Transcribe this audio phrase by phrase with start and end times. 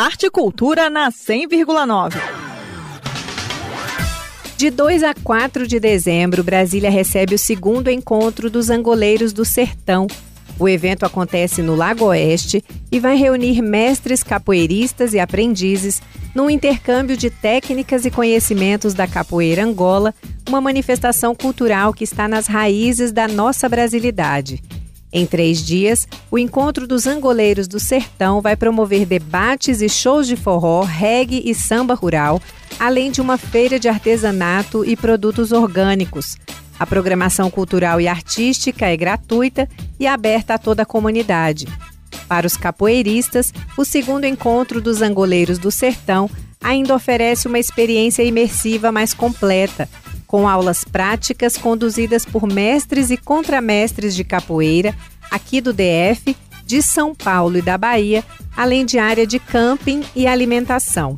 [0.00, 2.14] Arte e Cultura na 100,9.
[4.56, 10.06] De 2 a 4 de dezembro, Brasília recebe o segundo encontro dos Angoleiros do Sertão.
[10.56, 16.00] O evento acontece no Lago Oeste e vai reunir mestres capoeiristas e aprendizes
[16.32, 20.14] num intercâmbio de técnicas e conhecimentos da capoeira Angola,
[20.48, 24.62] uma manifestação cultural que está nas raízes da nossa brasilidade.
[25.12, 30.36] Em três dias, o Encontro dos Angoleiros do Sertão vai promover debates e shows de
[30.36, 32.40] forró, reggae e samba rural,
[32.78, 36.36] além de uma feira de artesanato e produtos orgânicos.
[36.78, 41.66] A programação cultural e artística é gratuita e aberta a toda a comunidade.
[42.28, 46.30] Para os capoeiristas, o segundo encontro dos Angoleiros do Sertão
[46.62, 49.88] ainda oferece uma experiência imersiva mais completa,
[50.28, 54.94] com aulas práticas conduzidas por mestres e contramestres de capoeira
[55.30, 58.22] aqui do DF, de São Paulo e da Bahia,
[58.54, 61.16] além de área de camping e alimentação.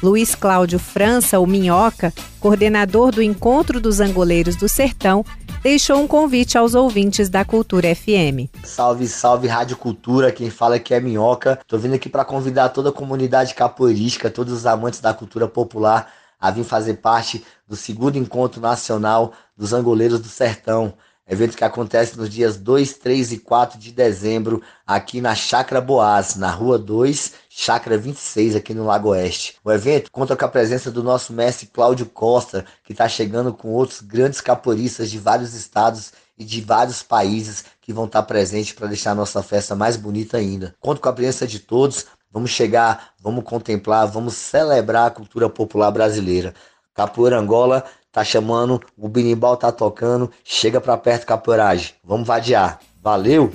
[0.00, 5.24] Luiz Cláudio França, o Minhoca, coordenador do Encontro dos Angoleiros do Sertão,
[5.62, 8.46] deixou um convite aos ouvintes da Cultura FM.
[8.62, 11.58] Salve, salve Rádio Cultura, quem fala aqui é Minhoca.
[11.66, 16.12] Tô vindo aqui para convidar toda a comunidade capoeirística, todos os amantes da cultura popular
[16.40, 20.94] a vir fazer parte do segundo encontro nacional dos angoleiros do sertão.
[21.28, 26.36] Evento que acontece nos dias 2, 3 e 4 de dezembro, aqui na Chácara Boaz,
[26.36, 29.56] na Rua 2, Chácara 26, aqui no Lago Oeste.
[29.64, 33.70] O evento conta com a presença do nosso mestre Cláudio Costa, que está chegando com
[33.70, 38.72] outros grandes caporistas de vários estados e de vários países que vão estar tá presentes
[38.72, 40.76] para deixar a nossa festa mais bonita ainda.
[40.78, 42.06] Conto com a presença de todos,
[42.36, 46.52] Vamos chegar, vamos contemplar, vamos celebrar a cultura popular brasileira.
[46.94, 51.94] Capoeira Angola tá chamando, o binimbal tá tocando, chega para perto capoeiragem.
[52.04, 52.78] Vamos vadiar.
[53.02, 53.50] Valeu!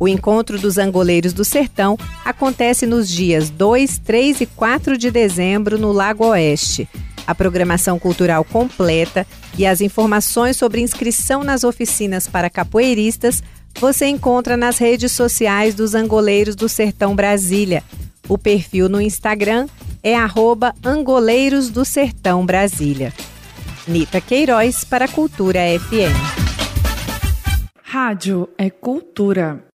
[0.00, 5.78] O encontro dos angoleiros do sertão acontece nos dias 2, 3 e 4 de dezembro
[5.78, 6.88] no Lago Oeste.
[7.26, 9.26] A programação cultural completa
[9.58, 13.42] e as informações sobre inscrição nas oficinas para capoeiristas
[13.78, 17.82] você encontra nas redes sociais dos Angoleiros do Sertão Brasília.
[18.28, 19.66] O perfil no Instagram
[20.02, 23.12] é arroba Angoleiros do Sertão Brasília.
[23.86, 26.44] Nita Queiroz para Cultura FM.
[27.82, 29.73] Rádio é cultura.